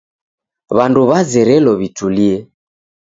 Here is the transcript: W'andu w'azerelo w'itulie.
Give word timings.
W'andu 0.75 1.01
w'azerelo 1.09 1.71
w'itulie. 1.79 2.35